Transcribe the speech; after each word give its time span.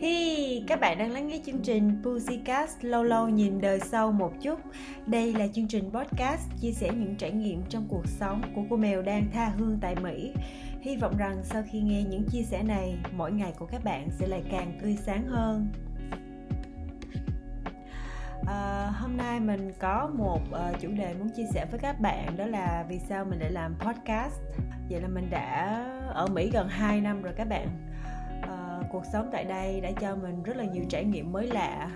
Hi, 0.00 0.64
các 0.66 0.80
bạn 0.80 0.98
đang 0.98 1.12
lắng 1.12 1.26
nghe 1.26 1.40
chương 1.46 1.62
trình 1.62 2.02
Pussycast 2.04 2.84
lâu 2.84 3.02
lâu 3.02 3.28
nhìn 3.28 3.60
đời 3.60 3.80
sâu 3.80 4.12
một 4.12 4.32
chút. 4.42 4.60
Đây 5.06 5.34
là 5.34 5.46
chương 5.54 5.68
trình 5.68 5.90
podcast 5.92 6.42
chia 6.60 6.72
sẻ 6.72 6.90
những 6.92 7.16
trải 7.16 7.30
nghiệm 7.30 7.62
trong 7.68 7.86
cuộc 7.88 8.06
sống 8.06 8.42
của 8.54 8.62
cô 8.70 8.76
mèo 8.76 9.02
đang 9.02 9.30
tha 9.32 9.46
hương 9.46 9.78
tại 9.80 9.94
Mỹ. 10.02 10.32
Hy 10.80 10.96
vọng 10.96 11.16
rằng 11.18 11.40
sau 11.44 11.62
khi 11.70 11.80
nghe 11.80 12.02
những 12.02 12.24
chia 12.32 12.42
sẻ 12.42 12.62
này, 12.62 12.98
mỗi 13.12 13.32
ngày 13.32 13.52
của 13.58 13.66
các 13.66 13.84
bạn 13.84 14.08
sẽ 14.18 14.26
lại 14.26 14.42
càng 14.50 14.78
tươi 14.82 14.96
sáng 15.06 15.26
hơn. 15.26 15.68
À, 18.46 18.90
hôm 19.00 19.16
nay 19.16 19.40
mình 19.40 19.72
có 19.78 20.10
một 20.14 20.40
uh, 20.50 20.80
chủ 20.80 20.88
đề 20.98 21.14
muốn 21.18 21.28
chia 21.28 21.46
sẻ 21.54 21.66
với 21.70 21.80
các 21.80 22.00
bạn 22.00 22.36
đó 22.36 22.46
là 22.46 22.84
vì 22.88 22.98
sao 22.98 23.24
mình 23.24 23.38
lại 23.38 23.50
làm 23.50 23.74
podcast. 23.74 24.40
Vậy 24.90 25.00
là 25.00 25.08
mình 25.08 25.30
đã 25.30 25.84
ở 26.14 26.26
Mỹ 26.26 26.50
gần 26.52 26.68
2 26.68 27.00
năm 27.00 27.22
rồi 27.22 27.32
các 27.36 27.48
bạn 27.48 27.89
cuộc 28.90 29.04
sống 29.12 29.28
tại 29.32 29.44
đây 29.44 29.80
đã 29.80 29.90
cho 30.00 30.16
mình 30.16 30.42
rất 30.42 30.56
là 30.56 30.64
nhiều 30.64 30.84
trải 30.88 31.04
nghiệm 31.04 31.32
mới 31.32 31.46
lạ 31.46 31.90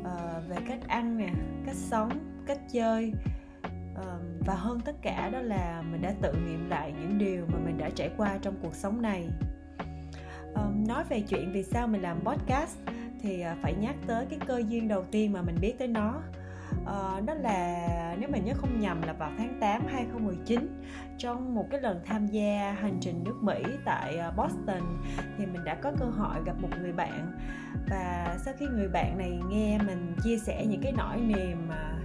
uh, 0.00 0.48
về 0.48 0.56
cách 0.68 0.88
ăn 0.88 1.18
nè 1.18 1.28
cách 1.66 1.76
sống 1.76 2.10
cách 2.46 2.58
chơi. 2.72 3.12
Uh, 3.92 4.46
và 4.46 4.54
hơn 4.54 4.80
tất 4.84 4.96
cả 5.02 5.30
đó 5.32 5.40
là 5.40 5.82
mình 5.90 6.02
đã 6.02 6.14
tự 6.22 6.32
nghiệm 6.32 6.70
lại 6.70 6.92
những 7.00 7.18
điều 7.18 7.46
mà 7.52 7.58
mình 7.64 7.78
đã 7.78 7.90
trải 7.94 8.10
qua 8.16 8.38
trong 8.42 8.54
cuộc 8.62 8.74
sống 8.74 9.02
này. 9.02 9.28
Uh, 10.52 10.88
nói 10.88 11.04
về 11.08 11.20
chuyện 11.20 11.52
vì 11.52 11.62
sao 11.62 11.88
mình 11.88 12.02
làm 12.02 12.20
podcast 12.24 12.78
thì 13.22 13.44
phải 13.62 13.74
nhắc 13.74 13.94
tới 14.06 14.26
cái 14.30 14.38
cơ 14.46 14.62
duyên 14.68 14.88
đầu 14.88 15.04
tiên 15.10 15.32
mà 15.32 15.42
mình 15.42 15.56
biết 15.60 15.74
tới 15.78 15.88
nó 15.88 16.22
uh, 16.82 17.26
đó 17.26 17.34
là 17.34 17.88
nếu 18.18 18.28
mình 18.28 18.44
nhớ 18.44 18.52
không 18.56 18.80
nhầm 18.80 19.02
là 19.02 19.12
vào 19.12 19.30
tháng 19.38 19.58
8 19.60 19.82
2019 19.86 20.82
trong 21.18 21.54
một 21.54 21.66
cái 21.70 21.80
lần 21.80 22.00
tham 22.04 22.26
gia 22.26 22.76
hành 22.80 22.98
trình 23.00 23.24
nước 23.24 23.42
Mỹ 23.42 23.62
tại 23.84 24.16
ờ, 24.16 24.32
Boston 24.36 25.02
thì 25.38 25.46
mình 25.46 25.64
đã 25.64 25.74
có 25.74 25.92
cơ 25.98 26.06
hội 26.06 26.36
gặp 26.44 26.56
một 26.60 26.68
người 26.80 26.92
bạn. 26.92 27.32
Và 27.90 28.36
sau 28.44 28.54
khi 28.58 28.66
người 28.66 28.88
bạn 28.88 29.18
này 29.18 29.40
nghe 29.48 29.78
mình 29.86 30.16
chia 30.24 30.38
sẻ 30.38 30.66
những 30.66 30.80
cái 30.82 30.92
nỗi 30.92 31.16
niềm 31.16 31.68
mà 31.68 31.98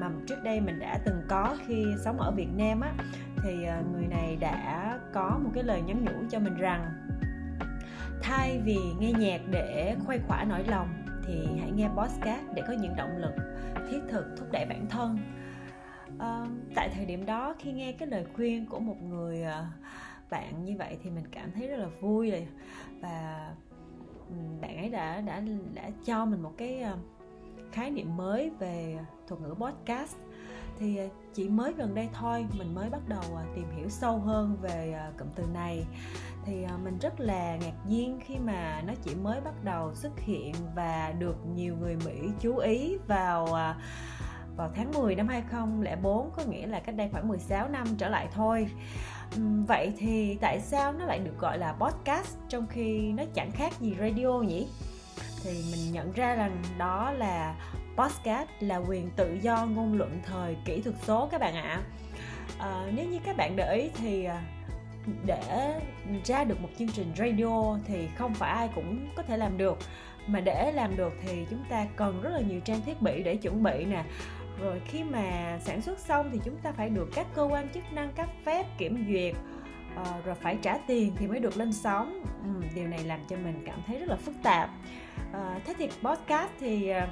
mà 0.00 0.10
trước 0.26 0.42
đây 0.44 0.60
mình 0.60 0.78
đã 0.78 0.98
từng 1.04 1.22
có 1.28 1.56
khi 1.66 1.84
sống 2.04 2.20
ở 2.20 2.30
Việt 2.30 2.48
Nam 2.56 2.80
á 2.80 2.92
thì 3.42 3.64
ờ, 3.64 3.82
người 3.92 4.06
này 4.06 4.36
đã 4.40 4.98
có 5.12 5.38
một 5.44 5.50
cái 5.54 5.64
lời 5.64 5.82
nhắn 5.82 6.04
nhủ 6.04 6.26
cho 6.30 6.38
mình 6.38 6.56
rằng 6.56 6.84
thay 8.22 8.60
vì 8.64 8.78
nghe 8.98 9.12
nhạc 9.12 9.40
để 9.50 9.96
khuây 10.06 10.18
khỏa 10.26 10.44
nỗi 10.44 10.64
lòng 10.64 10.88
thì 11.26 11.46
hãy 11.60 11.70
nghe 11.70 11.88
podcast 11.88 12.44
để 12.54 12.62
có 12.66 12.72
những 12.72 12.96
động 12.96 13.16
lực 13.16 13.34
thiết 13.90 14.00
thực 14.08 14.26
thúc 14.36 14.48
đẩy 14.52 14.66
bản 14.66 14.86
thân. 14.90 15.18
À, 16.18 16.46
tại 16.74 16.90
thời 16.94 17.06
điểm 17.06 17.26
đó 17.26 17.54
khi 17.58 17.72
nghe 17.72 17.92
cái 17.92 18.08
lời 18.08 18.26
khuyên 18.36 18.66
của 18.66 18.80
một 18.80 19.02
người 19.02 19.42
ờ, 19.42 19.64
bạn 20.30 20.64
như 20.64 20.76
vậy 20.78 20.98
thì 21.02 21.10
mình 21.10 21.24
cảm 21.30 21.52
thấy 21.52 21.68
rất 21.68 21.76
là 21.76 21.88
vui 22.00 22.30
rồi. 22.30 22.48
Và 23.00 23.48
bạn 24.60 24.76
ấy 24.76 24.88
đã 24.88 25.20
đã 25.20 25.42
đã 25.74 25.90
cho 26.04 26.24
mình 26.24 26.42
một 26.42 26.52
cái 26.58 26.80
ờ, 26.80 26.96
khái 27.72 27.90
niệm 27.90 28.16
mới 28.16 28.50
về 28.58 28.98
thuật 29.26 29.40
ngữ 29.40 29.54
podcast 29.54 30.16
thì 30.78 30.96
à, 30.96 31.06
chỉ 31.34 31.48
mới 31.48 31.72
gần 31.72 31.94
đây 31.94 32.08
thôi, 32.12 32.46
mình 32.58 32.74
mới 32.74 32.90
bắt 32.90 33.08
đầu 33.08 33.22
à, 33.36 33.44
tìm 33.54 33.64
hiểu 33.76 33.88
sâu 33.88 34.18
hơn 34.18 34.56
về 34.60 34.92
à, 34.92 35.10
cụm 35.18 35.28
từ 35.34 35.44
này. 35.54 35.86
Thì 36.44 36.66
mình 36.84 36.98
rất 36.98 37.20
là 37.20 37.56
ngạc 37.56 37.86
nhiên 37.86 38.18
khi 38.24 38.38
mà 38.38 38.82
nó 38.86 38.92
chỉ 39.02 39.14
mới 39.14 39.40
bắt 39.40 39.64
đầu 39.64 39.94
xuất 39.94 40.20
hiện 40.20 40.54
và 40.74 41.12
được 41.18 41.36
nhiều 41.54 41.76
người 41.80 41.96
Mỹ 42.04 42.30
chú 42.40 42.56
ý 42.56 42.96
vào 43.06 43.46
vào 44.56 44.70
tháng 44.74 44.92
10 44.94 45.14
năm 45.14 45.28
2004 45.28 46.30
có 46.36 46.42
nghĩa 46.48 46.66
là 46.66 46.80
cách 46.80 46.94
đây 46.94 47.08
khoảng 47.12 47.28
16 47.28 47.68
năm 47.68 47.86
trở 47.98 48.08
lại 48.08 48.28
thôi. 48.32 48.68
Vậy 49.66 49.92
thì 49.98 50.38
tại 50.40 50.60
sao 50.60 50.92
nó 50.92 51.04
lại 51.04 51.18
được 51.18 51.38
gọi 51.38 51.58
là 51.58 51.72
podcast 51.72 52.36
trong 52.48 52.66
khi 52.66 53.12
nó 53.12 53.22
chẳng 53.34 53.50
khác 53.50 53.72
gì 53.80 53.96
radio 54.00 54.32
nhỉ? 54.40 54.68
Thì 55.44 55.50
mình 55.72 55.92
nhận 55.92 56.12
ra 56.12 56.34
rằng 56.34 56.62
đó 56.78 57.10
là 57.10 57.56
podcast 57.96 58.48
là 58.60 58.76
quyền 58.76 59.10
tự 59.16 59.38
do 59.42 59.66
ngôn 59.66 59.98
luận 59.98 60.20
thời 60.24 60.56
kỹ 60.64 60.80
thuật 60.80 60.96
số 61.02 61.28
các 61.32 61.40
bạn 61.40 61.54
ạ. 61.54 61.80
À, 62.58 62.86
nếu 62.94 63.06
như 63.08 63.18
các 63.24 63.36
bạn 63.36 63.56
để 63.56 63.74
ý 63.74 63.90
thì 63.94 64.24
ờ, 64.24 64.36
để 65.24 65.74
ra 66.24 66.44
được 66.44 66.60
một 66.60 66.68
chương 66.78 66.88
trình 66.88 67.12
radio 67.16 67.78
thì 67.86 68.08
không 68.16 68.34
phải 68.34 68.50
ai 68.50 68.68
cũng 68.74 69.08
có 69.16 69.22
thể 69.22 69.36
làm 69.36 69.58
được. 69.58 69.78
Mà 70.26 70.40
để 70.40 70.72
làm 70.72 70.96
được 70.96 71.12
thì 71.22 71.46
chúng 71.50 71.64
ta 71.68 71.86
cần 71.96 72.20
rất 72.22 72.30
là 72.30 72.40
nhiều 72.40 72.60
trang 72.60 72.80
thiết 72.86 73.02
bị 73.02 73.22
để 73.22 73.36
chuẩn 73.36 73.62
bị 73.62 73.84
nè. 73.84 74.04
Rồi 74.60 74.80
khi 74.84 75.04
mà 75.04 75.58
sản 75.64 75.82
xuất 75.82 75.98
xong 75.98 76.30
thì 76.32 76.40
chúng 76.44 76.56
ta 76.56 76.72
phải 76.72 76.88
được 76.88 77.08
các 77.14 77.26
cơ 77.34 77.42
quan 77.42 77.68
chức 77.68 77.92
năng 77.92 78.12
cấp 78.12 78.28
phép 78.44 78.66
kiểm 78.78 79.06
duyệt 79.08 79.34
uh, 80.00 80.24
rồi 80.24 80.34
phải 80.34 80.58
trả 80.62 80.78
tiền 80.86 81.12
thì 81.18 81.26
mới 81.26 81.40
được 81.40 81.56
lên 81.56 81.72
sóng. 81.72 82.22
Ừ, 82.42 82.66
điều 82.74 82.88
này 82.88 83.04
làm 83.04 83.20
cho 83.28 83.36
mình 83.36 83.62
cảm 83.66 83.82
thấy 83.86 83.98
rất 83.98 84.08
là 84.08 84.16
phức 84.16 84.34
tạp. 84.42 84.70
Uh, 85.30 85.64
thế 85.64 85.74
thì 85.78 85.88
podcast 86.02 86.50
thì 86.60 86.92
uh, 86.92 87.08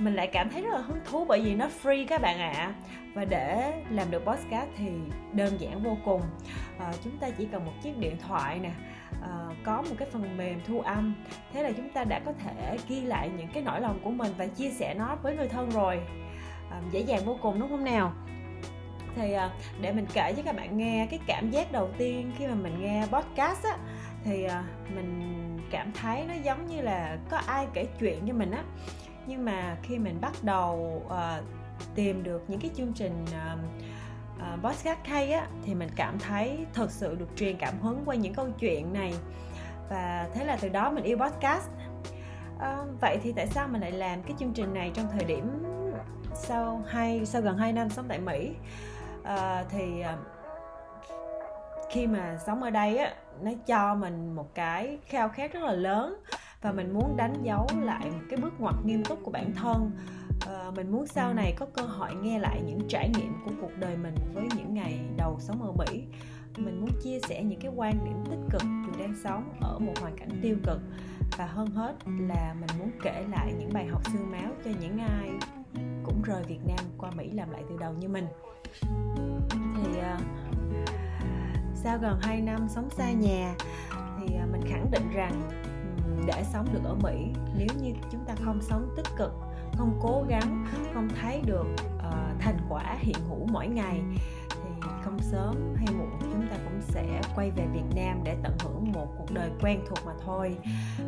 mình 0.00 0.14
lại 0.14 0.26
cảm 0.26 0.50
thấy 0.50 0.62
rất 0.62 0.70
là 0.72 0.78
hứng 0.78 1.00
thú 1.04 1.24
bởi 1.24 1.40
vì 1.40 1.54
nó 1.54 1.68
free 1.82 2.06
các 2.08 2.22
bạn 2.22 2.38
ạ. 2.38 2.52
À. 2.56 2.74
và 3.14 3.24
để 3.24 3.72
làm 3.90 4.10
được 4.10 4.24
podcast 4.24 4.68
thì 4.76 4.88
đơn 5.32 5.60
giản 5.60 5.82
vô 5.82 5.96
cùng. 6.04 6.22
À, 6.78 6.92
chúng 7.04 7.18
ta 7.18 7.30
chỉ 7.30 7.48
cần 7.52 7.64
một 7.64 7.72
chiếc 7.82 7.98
điện 7.98 8.16
thoại 8.28 8.58
nè. 8.58 8.70
À, 9.22 9.48
có 9.64 9.82
một 9.82 9.94
cái 9.98 10.08
phần 10.12 10.36
mềm 10.36 10.60
thu 10.66 10.80
âm. 10.80 11.14
Thế 11.52 11.62
là 11.62 11.72
chúng 11.76 11.88
ta 11.88 12.04
đã 12.04 12.20
có 12.24 12.32
thể 12.32 12.76
ghi 12.88 13.00
lại 13.00 13.30
những 13.38 13.48
cái 13.48 13.62
nỗi 13.62 13.80
lòng 13.80 14.00
của 14.02 14.10
mình 14.10 14.32
và 14.38 14.46
chia 14.46 14.70
sẻ 14.70 14.94
nó 14.94 15.16
với 15.22 15.36
người 15.36 15.48
thân 15.48 15.70
rồi. 15.70 16.00
À, 16.70 16.80
dễ 16.90 17.00
dàng 17.00 17.24
vô 17.24 17.38
cùng 17.42 17.60
đúng 17.60 17.68
không 17.68 17.84
nào? 17.84 18.12
Thì 19.16 19.32
à, 19.32 19.50
để 19.80 19.92
mình 19.92 20.06
kể 20.14 20.34
cho 20.36 20.42
các 20.42 20.56
bạn 20.56 20.78
nghe 20.78 21.06
cái 21.10 21.20
cảm 21.26 21.50
giác 21.50 21.72
đầu 21.72 21.88
tiên 21.98 22.32
khi 22.38 22.46
mà 22.46 22.54
mình 22.54 22.80
nghe 22.80 23.06
podcast 23.12 23.64
á 23.64 23.76
thì 24.24 24.44
à, 24.44 24.64
mình 24.94 25.40
cảm 25.70 25.92
thấy 25.92 26.24
nó 26.28 26.34
giống 26.42 26.66
như 26.66 26.80
là 26.80 27.18
có 27.30 27.36
ai 27.36 27.66
kể 27.74 27.86
chuyện 28.00 28.18
cho 28.26 28.34
mình 28.34 28.50
á 28.50 28.62
nhưng 29.26 29.44
mà 29.44 29.76
khi 29.82 29.98
mình 29.98 30.20
bắt 30.20 30.32
đầu 30.42 31.02
uh, 31.06 31.44
tìm 31.94 32.22
được 32.22 32.44
những 32.48 32.60
cái 32.60 32.70
chương 32.74 32.92
trình 32.92 33.24
uh, 33.24 33.58
uh, 34.36 34.64
podcast 34.64 34.98
hay 35.04 35.32
á 35.32 35.46
thì 35.64 35.74
mình 35.74 35.88
cảm 35.96 36.18
thấy 36.18 36.66
thật 36.74 36.90
sự 36.90 37.14
được 37.14 37.28
truyền 37.36 37.56
cảm 37.56 37.80
hứng 37.80 38.02
qua 38.04 38.14
những 38.14 38.34
câu 38.34 38.48
chuyện 38.58 38.92
này. 38.92 39.14
Và 39.90 40.28
thế 40.34 40.44
là 40.44 40.58
từ 40.60 40.68
đó 40.68 40.90
mình 40.90 41.04
yêu 41.04 41.18
podcast. 41.18 41.68
Uh, 42.56 43.00
vậy 43.00 43.18
thì 43.22 43.32
tại 43.32 43.46
sao 43.46 43.68
mình 43.68 43.80
lại 43.80 43.92
làm 43.92 44.22
cái 44.22 44.34
chương 44.38 44.52
trình 44.52 44.74
này 44.74 44.90
trong 44.94 45.06
thời 45.12 45.24
điểm 45.24 45.64
sau 46.34 46.84
hai 46.88 47.26
sau 47.26 47.42
gần 47.42 47.58
2 47.58 47.72
năm 47.72 47.90
sống 47.90 48.04
tại 48.08 48.18
Mỹ? 48.18 48.50
Uh, 49.20 49.68
thì 49.70 50.02
uh, 50.02 50.18
khi 51.90 52.06
mà 52.06 52.38
sống 52.46 52.62
ở 52.62 52.70
đây 52.70 52.98
á 52.98 53.14
nó 53.40 53.50
cho 53.66 53.94
mình 53.94 54.34
một 54.34 54.54
cái 54.54 54.98
khao 55.06 55.28
khát 55.28 55.52
rất 55.52 55.62
là 55.62 55.72
lớn 55.72 56.22
và 56.62 56.72
mình 56.72 56.92
muốn 56.94 57.16
đánh 57.16 57.34
dấu 57.42 57.66
lại 57.80 58.10
một 58.10 58.22
cái 58.30 58.38
bước 58.42 58.60
ngoặt 58.60 58.74
nghiêm 58.84 59.04
túc 59.04 59.18
của 59.22 59.30
bản 59.30 59.52
thân. 59.54 59.90
À, 60.46 60.70
mình 60.76 60.92
muốn 60.92 61.06
sau 61.06 61.34
này 61.34 61.54
có 61.58 61.66
cơ 61.66 61.82
hội 61.82 62.14
nghe 62.22 62.38
lại 62.38 62.62
những 62.66 62.80
trải 62.88 63.08
nghiệm 63.08 63.32
của 63.44 63.50
cuộc 63.60 63.72
đời 63.78 63.96
mình 63.96 64.14
với 64.34 64.48
những 64.56 64.74
ngày 64.74 65.00
đầu 65.16 65.36
sống 65.40 65.62
ở 65.62 65.72
Mỹ 65.72 66.02
mình 66.56 66.80
muốn 66.80 66.90
chia 67.02 67.18
sẻ 67.28 67.42
những 67.42 67.60
cái 67.60 67.72
quan 67.76 68.04
điểm 68.04 68.24
tích 68.30 68.46
cực 68.50 68.62
dù 68.62 68.92
đang 68.98 69.14
sống 69.24 69.52
ở 69.60 69.78
một 69.78 69.92
hoàn 70.00 70.16
cảnh 70.16 70.40
tiêu 70.42 70.56
cực. 70.66 70.80
Và 71.38 71.46
hơn 71.46 71.66
hết 71.70 71.94
là 72.06 72.54
mình 72.60 72.78
muốn 72.78 72.90
kể 73.02 73.24
lại 73.30 73.54
những 73.58 73.72
bài 73.72 73.86
học 73.86 74.02
xương 74.12 74.30
máu 74.30 74.50
cho 74.64 74.70
những 74.80 74.98
ai 74.98 75.30
cũng 76.04 76.22
rời 76.22 76.42
Việt 76.42 76.60
Nam 76.66 76.78
qua 76.98 77.10
Mỹ 77.16 77.30
làm 77.30 77.50
lại 77.50 77.62
từ 77.68 77.76
đầu 77.78 77.92
như 77.92 78.08
mình. 78.08 78.26
Thì 79.50 79.88
uh, 79.98 80.20
sau 81.74 81.98
gần 81.98 82.18
2 82.22 82.40
năm 82.40 82.68
sống 82.68 82.90
xa 82.90 83.12
nhà 83.12 83.54
thì 83.90 84.36
uh, 84.44 84.52
mình 84.52 84.62
khẳng 84.68 84.90
định 84.90 85.10
rằng 85.12 85.48
để 86.26 86.44
sống 86.52 86.66
được 86.72 86.80
ở 86.84 86.94
Mỹ. 86.94 87.26
Nếu 87.58 87.68
như 87.80 87.92
chúng 88.10 88.24
ta 88.24 88.34
không 88.44 88.62
sống 88.62 88.94
tích 88.96 89.06
cực 89.16 89.32
không 89.78 89.98
cố 90.02 90.24
gắng 90.28 90.66
không 90.94 91.08
thấy 91.20 91.42
được 91.46 91.66
uh, 91.96 92.40
thành 92.40 92.58
quả 92.68 92.96
hiện 92.98 93.16
hữu 93.28 93.46
mỗi 93.52 93.68
ngày 93.68 94.00
thì 94.50 94.88
không 95.02 95.18
sớm 95.20 95.54
hay 95.76 95.86
muộn 95.98 96.10
chúng 96.20 96.46
ta 96.50 96.56
cũng 96.64 96.80
sẽ 96.80 97.20
quay 97.36 97.50
về 97.50 97.66
Việt 97.72 97.96
Nam 97.96 98.20
để 98.24 98.36
tận 98.42 98.52
hưởng 98.60 98.92
một 98.92 99.06
cuộc 99.18 99.30
đời 99.32 99.50
quen 99.60 99.80
thuộc 99.88 99.98
mà 100.06 100.12
thôi. 100.24 100.56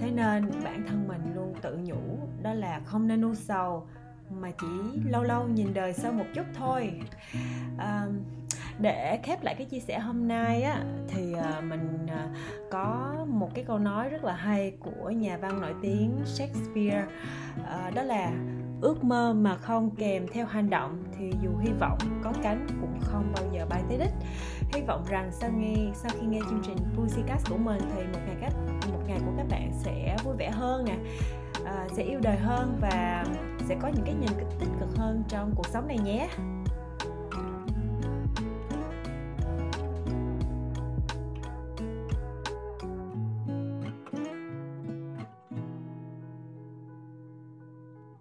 Thế 0.00 0.10
nên 0.10 0.50
bản 0.64 0.84
thân 0.88 1.08
mình 1.08 1.34
luôn 1.34 1.54
tự 1.62 1.78
nhủ 1.84 2.18
đó 2.42 2.54
là 2.54 2.80
không 2.84 3.08
nên 3.08 3.22
u 3.22 3.34
sầu 3.34 3.86
mà 4.30 4.50
chỉ 4.60 5.00
lâu 5.04 5.22
lâu 5.22 5.48
nhìn 5.48 5.74
đời 5.74 5.92
sau 5.92 6.12
một 6.12 6.24
chút 6.34 6.46
thôi. 6.54 7.00
Uh, 7.74 8.14
để 8.78 9.18
khép 9.22 9.42
lại 9.42 9.54
cái 9.54 9.66
chia 9.66 9.80
sẻ 9.80 9.98
hôm 9.98 10.28
nay 10.28 10.62
á 10.62 10.84
thì 11.08 11.34
à, 11.34 11.60
mình 11.60 12.06
à, 12.08 12.28
có 12.70 13.14
một 13.28 13.50
cái 13.54 13.64
câu 13.64 13.78
nói 13.78 14.08
rất 14.08 14.24
là 14.24 14.34
hay 14.34 14.72
của 14.80 15.10
nhà 15.10 15.36
văn 15.36 15.60
nổi 15.60 15.74
tiếng 15.82 16.16
Shakespeare. 16.24 17.04
Ờ, 17.66 17.90
đó 17.94 18.02
là 18.02 18.32
ước 18.80 19.04
mơ 19.04 19.32
mà 19.32 19.56
không 19.56 19.90
kèm 19.96 20.26
theo 20.32 20.46
hành 20.46 20.70
động 20.70 21.04
thì 21.18 21.32
dù 21.42 21.50
hy 21.60 21.70
vọng 21.80 21.98
có 22.22 22.32
cánh 22.42 22.66
cũng 22.80 23.00
không 23.00 23.32
bao 23.36 23.44
giờ 23.52 23.66
bay 23.70 23.82
tới 23.88 23.98
đích. 23.98 24.12
Hy 24.72 24.82
vọng 24.86 25.04
rằng 25.08 25.30
sau 25.32 25.50
nghe 25.50 25.76
sau 25.94 26.10
khi 26.20 26.26
nghe 26.26 26.40
chương 26.50 26.62
trình 26.66 26.76
Pussycast 26.96 27.50
của 27.50 27.58
mình 27.58 27.80
thì 27.96 28.02
một 28.02 28.20
ngày 28.26 28.36
cách 28.40 28.52
một 28.92 29.00
ngày 29.08 29.18
của 29.26 29.32
các 29.36 29.46
bạn 29.50 29.70
sẽ 29.72 30.16
vui 30.24 30.36
vẻ 30.36 30.50
hơn 30.50 30.84
nè 30.84 30.96
à, 31.64 31.86
sẽ 31.92 32.02
yêu 32.02 32.20
đời 32.22 32.36
hơn 32.36 32.78
và 32.80 33.24
sẽ 33.68 33.76
có 33.82 33.88
những 33.88 34.04
cái 34.04 34.14
nhìn 34.14 34.48
tích 34.60 34.68
cực 34.80 34.96
hơn 34.96 35.22
trong 35.28 35.52
cuộc 35.56 35.66
sống 35.66 35.88
này 35.88 35.98
nhé. 35.98 36.28